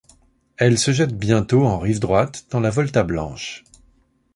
Elle 0.57 0.79
se 0.79 0.89
jette 0.89 1.15
bientôt 1.15 1.63
en 1.63 1.77
rive 1.77 1.99
droite 1.99 2.45
dans 2.49 2.59
la 2.59 2.71
Volta 2.71 3.03
Blanche. 3.03 3.63